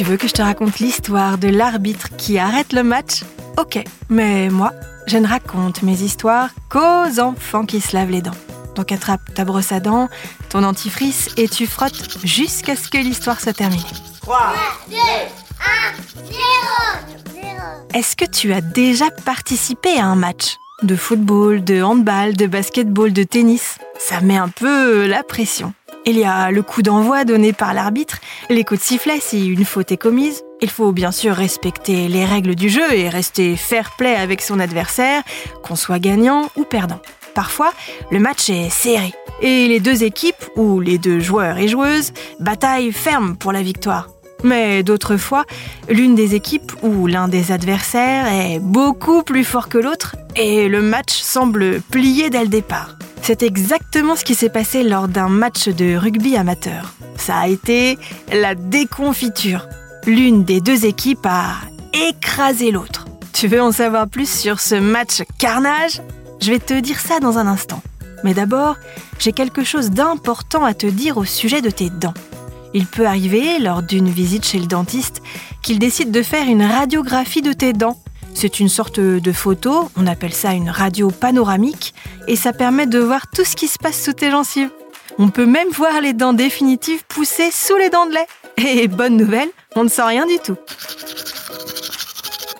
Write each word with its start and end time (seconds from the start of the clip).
Tu 0.00 0.06
veux 0.06 0.16
que 0.16 0.28
je 0.28 0.32
te 0.32 0.40
raconte 0.40 0.78
l'histoire 0.78 1.36
de 1.36 1.48
l'arbitre 1.48 2.08
qui 2.16 2.38
arrête 2.38 2.72
le 2.72 2.82
match? 2.82 3.22
Ok, 3.58 3.84
mais 4.08 4.48
moi, 4.48 4.72
je 5.06 5.18
ne 5.18 5.26
raconte 5.26 5.82
mes 5.82 6.00
histoires 6.00 6.48
qu'aux 6.70 7.20
enfants 7.20 7.66
qui 7.66 7.82
se 7.82 7.94
lavent 7.94 8.08
les 8.08 8.22
dents. 8.22 8.36
Donc 8.76 8.92
attrape 8.92 9.20
ta 9.34 9.44
brosse 9.44 9.72
à 9.72 9.80
dents, 9.80 10.08
ton 10.48 10.64
antifrice 10.64 11.28
et 11.36 11.48
tu 11.50 11.66
frottes 11.66 12.24
jusqu'à 12.24 12.76
ce 12.76 12.88
que 12.88 12.96
l'histoire 12.96 13.42
soit 13.42 13.52
terminée. 13.52 13.82
3, 14.22 14.54
2, 14.88 14.96
1, 14.96 15.00
0, 16.30 16.38
0. 17.34 17.50
Est-ce 17.92 18.16
que 18.16 18.24
tu 18.24 18.54
as 18.54 18.62
déjà 18.62 19.10
participé 19.10 19.98
à 19.98 20.06
un 20.06 20.16
match 20.16 20.56
de 20.82 20.96
football, 20.96 21.62
de 21.62 21.82
handball, 21.82 22.34
de 22.34 22.46
basketball, 22.46 23.12
de 23.12 23.22
tennis? 23.22 23.76
Ça 23.98 24.22
met 24.22 24.38
un 24.38 24.48
peu 24.48 25.06
la 25.06 25.22
pression. 25.22 25.74
Il 26.06 26.18
y 26.18 26.24
a 26.24 26.50
le 26.50 26.62
coup 26.62 26.82
d'envoi 26.82 27.24
donné 27.24 27.52
par 27.52 27.74
l'arbitre, 27.74 28.18
les 28.48 28.64
coups 28.64 28.80
de 28.80 28.84
sifflet 28.84 29.20
si 29.20 29.46
une 29.48 29.64
faute 29.66 29.92
est 29.92 29.98
commise. 29.98 30.42
Il 30.62 30.70
faut 30.70 30.92
bien 30.92 31.12
sûr 31.12 31.34
respecter 31.34 32.08
les 32.08 32.24
règles 32.24 32.54
du 32.54 32.70
jeu 32.70 32.92
et 32.92 33.08
rester 33.08 33.54
fair 33.56 33.92
play 33.98 34.16
avec 34.16 34.40
son 34.40 34.60
adversaire, 34.60 35.22
qu'on 35.62 35.76
soit 35.76 35.98
gagnant 35.98 36.48
ou 36.56 36.64
perdant. 36.64 37.00
Parfois, 37.34 37.72
le 38.10 38.18
match 38.18 38.48
est 38.48 38.70
serré 38.70 39.12
et 39.42 39.68
les 39.68 39.80
deux 39.80 40.02
équipes, 40.02 40.44
ou 40.56 40.80
les 40.80 40.98
deux 40.98 41.20
joueurs 41.20 41.58
et 41.58 41.68
joueuses, 41.68 42.12
bataillent 42.40 42.92
ferme 42.92 43.36
pour 43.36 43.52
la 43.52 43.62
victoire. 43.62 44.08
Mais 44.42 44.82
d'autres 44.82 45.16
fois, 45.16 45.44
l'une 45.88 46.14
des 46.14 46.34
équipes 46.34 46.72
ou 46.82 47.06
l'un 47.06 47.28
des 47.28 47.52
adversaires 47.52 48.26
est 48.26 48.58
beaucoup 48.58 49.22
plus 49.22 49.44
fort 49.44 49.68
que 49.68 49.78
l'autre 49.78 50.16
et 50.34 50.68
le 50.68 50.80
match 50.80 51.12
semble 51.12 51.80
plié 51.82 52.30
dès 52.30 52.42
le 52.42 52.48
départ. 52.48 52.96
C'est 53.22 53.42
exactement 53.42 54.16
ce 54.16 54.24
qui 54.24 54.34
s'est 54.34 54.48
passé 54.48 54.82
lors 54.82 55.06
d'un 55.06 55.28
match 55.28 55.68
de 55.68 55.94
rugby 55.94 56.36
amateur. 56.36 56.94
Ça 57.16 57.36
a 57.36 57.48
été 57.48 57.98
la 58.32 58.54
déconfiture. 58.54 59.68
L'une 60.06 60.44
des 60.44 60.60
deux 60.60 60.86
équipes 60.86 61.26
a 61.26 61.54
écrasé 61.92 62.70
l'autre. 62.70 63.04
Tu 63.32 63.46
veux 63.46 63.62
en 63.62 63.72
savoir 63.72 64.08
plus 64.08 64.28
sur 64.28 64.58
ce 64.58 64.74
match 64.74 65.22
carnage? 65.38 66.00
Je 66.40 66.50
vais 66.50 66.58
te 66.58 66.78
dire 66.78 66.98
ça 66.98 67.20
dans 67.20 67.38
un 67.38 67.46
instant. 67.46 67.82
Mais 68.24 68.34
d'abord, 68.34 68.76
j'ai 69.18 69.32
quelque 69.32 69.64
chose 69.64 69.90
d'important 69.90 70.64
à 70.64 70.74
te 70.74 70.86
dire 70.86 71.16
au 71.16 71.24
sujet 71.24 71.60
de 71.60 71.70
tes 71.70 71.90
dents. 71.90 72.14
Il 72.72 72.86
peut 72.86 73.06
arriver, 73.06 73.58
lors 73.58 73.82
d'une 73.82 74.08
visite 74.08 74.46
chez 74.46 74.58
le 74.58 74.66
dentiste, 74.66 75.22
qu'il 75.62 75.78
décide 75.78 76.10
de 76.10 76.22
faire 76.22 76.46
une 76.46 76.62
radiographie 76.62 77.42
de 77.42 77.52
tes 77.52 77.72
dents. 77.72 77.98
C'est 78.34 78.60
une 78.60 78.68
sorte 78.68 79.00
de 79.00 79.32
photo, 79.32 79.90
on 79.96 80.06
appelle 80.06 80.32
ça 80.32 80.52
une 80.52 80.70
radio 80.70 81.10
panoramique, 81.10 81.94
et 82.26 82.36
ça 82.36 82.52
permet 82.52 82.86
de 82.86 82.98
voir 82.98 83.26
tout 83.28 83.44
ce 83.44 83.56
qui 83.56 83.68
se 83.68 83.78
passe 83.78 84.02
sous 84.02 84.12
tes 84.12 84.30
gencives. 84.30 84.70
On 85.18 85.28
peut 85.28 85.46
même 85.46 85.68
voir 85.68 86.00
les 86.00 86.12
dents 86.14 86.32
définitives 86.32 87.04
pousser 87.06 87.50
sous 87.50 87.76
les 87.76 87.90
dents 87.90 88.06
de 88.06 88.14
lait. 88.14 88.26
Et 88.56 88.88
bonne 88.88 89.16
nouvelle, 89.16 89.50
on 89.76 89.84
ne 89.84 89.88
sent 89.88 90.02
rien 90.02 90.26
du 90.26 90.38
tout. 90.38 90.56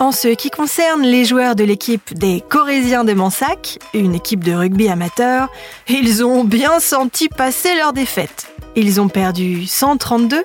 En 0.00 0.12
ce 0.12 0.28
qui 0.28 0.50
concerne 0.50 1.02
les 1.02 1.24
joueurs 1.24 1.56
de 1.56 1.64
l'équipe 1.64 2.14
des 2.14 2.42
Corésiens 2.48 3.04
de 3.04 3.12
Mansac, 3.14 3.78
une 3.94 4.14
équipe 4.14 4.44
de 4.44 4.52
rugby 4.52 4.88
amateur, 4.88 5.48
ils 5.88 6.24
ont 6.24 6.44
bien 6.44 6.78
senti 6.78 7.28
passer 7.28 7.74
leur 7.74 7.92
défaite. 7.92 8.46
Ils 8.76 9.00
ont 9.00 9.08
perdu 9.08 9.66
132 9.66 10.44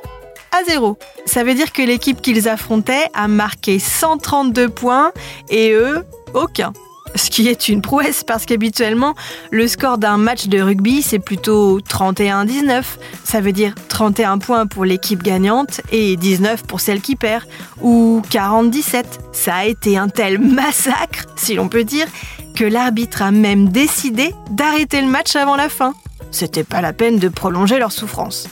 à 0.54 0.64
0. 0.64 0.98
Ça 1.26 1.44
veut 1.44 1.56
dire 1.56 1.74
que 1.74 1.82
l'équipe 1.82 2.22
qu'ils 2.22 2.48
affrontaient 2.48 3.08
a 3.14 3.28
marqué 3.28 3.80
132 3.80 4.70
points 4.70 5.12
et 5.50 5.72
eux, 5.72 6.06
aucun. 6.34 6.74
Ce 7.16 7.30
qui 7.30 7.48
est 7.48 7.70
une 7.70 7.82
prouesse 7.82 8.24
parce 8.24 8.46
qu'habituellement, 8.46 9.14
le 9.52 9.68
score 9.68 9.98
d'un 9.98 10.18
match 10.18 10.48
de 10.48 10.60
rugby, 10.60 11.04
c'est 11.04 11.20
plutôt 11.20 11.80
31-19. 11.80 12.84
Ça 13.24 13.40
veut 13.40 13.52
dire 13.52 13.76
31 13.90 14.40
points 14.40 14.66
pour 14.66 14.84
l'équipe 14.84 15.22
gagnante 15.22 15.82
et 15.92 16.16
19 16.16 16.64
pour 16.64 16.82
celle 16.82 17.02
qui 17.02 17.16
perd. 17.16 17.44
Ou 17.82 18.22
40-17. 18.32 19.04
Ça 19.32 19.56
a 19.56 19.66
été 19.66 19.98
un 19.98 20.10
tel 20.10 20.40
massacre, 20.40 21.26
si 21.36 21.54
l'on 21.54 21.70
peut 21.70 21.84
dire, 21.84 22.08
que 22.56 22.64
l'arbitre 22.64 23.22
a 23.22 23.32
même 23.32 23.70
décidé 23.70 24.34
d'arrêter 24.50 25.02
le 25.02 25.08
match 25.08 25.36
avant 25.36 25.56
la 25.56 25.70
fin. 25.70 25.94
C'était 26.32 26.64
pas 26.64 26.82
la 26.82 26.94
peine 26.94 27.20
de 27.20 27.28
prolonger 27.28 27.78
leur 27.78 27.92
souffrance. 27.92 28.48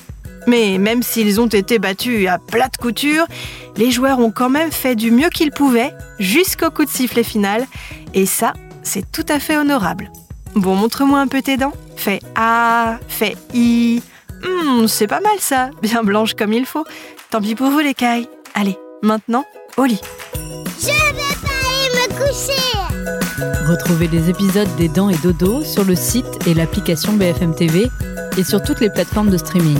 Mais 0.48 0.78
même 0.78 1.04
s'ils 1.04 1.40
ont 1.40 1.48
été 1.48 1.80
battus 1.80 2.28
à 2.28 2.40
plate 2.40 2.78
couture, 2.78 3.26
les 3.78 3.92
joueurs 3.92 4.20
ont 4.20 4.32
quand 4.32 4.50
même 4.50 4.72
fait 4.72 4.96
du 4.96 5.12
mieux 5.12 5.30
qu'ils 5.30 5.52
pouvaient 5.52 5.94
jusqu'au 6.20 6.72
coup 6.72 6.86
de 6.86 6.90
sifflet 6.90 7.24
final. 7.24 7.66
Et 8.14 8.26
ça, 8.26 8.54
c'est 8.84 9.10
tout 9.12 9.26
à 9.30 9.40
fait 9.40 9.58
honorable. 9.58 10.12
Bon, 10.56 10.76
montre-moi 10.76 11.20
un 11.20 11.28
peu 11.28 11.42
tes 11.42 11.58
dents. 11.58 11.74
Fais 11.96 12.20
A, 12.36 12.98
fais 13.08 13.36
I. 13.54 14.02
Hmm, 14.44 14.88
c'est 14.88 15.08
pas 15.08 15.22
mal 15.22 15.38
ça, 15.40 15.70
bien 15.82 16.04
blanche 16.04 16.34
comme 16.34 16.54
il 16.54 16.66
faut. 16.66 16.86
Tant 17.30 17.42
pis 17.42 17.56
pour 17.56 17.70
vous 17.70 17.80
les 17.80 17.94
cailles. 17.94 18.28
Allez, 18.56 18.78
maintenant, 19.02 19.46
au 19.78 19.86
lit. 19.86 20.02
Je 20.80 20.88
vais 20.88 21.14
pas 21.14 21.52
aller 21.68 21.90
me 21.96 22.08
coucher. 22.18 22.72
Retrouvez 23.68 24.08
les 24.08 24.30
épisodes 24.30 24.68
des 24.78 24.90
Dents 24.90 25.10
et 25.10 25.18
Dodo 25.18 25.64
sur 25.64 25.86
le 25.86 25.96
site 25.96 26.48
et 26.48 26.54
l'application 26.54 27.14
BFM 27.14 27.56
TV 27.56 27.88
et 28.38 28.44
sur 28.44 28.62
toutes 28.62 28.82
les 28.82 28.90
plateformes 28.90 29.30
de 29.30 29.38
streaming. 29.38 29.80